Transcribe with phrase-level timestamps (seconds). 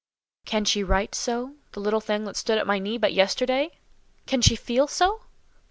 [0.45, 3.77] "Can she write so—the little thing that stood at my knee but yesterday?
[4.25, 5.25] Can she feel so?"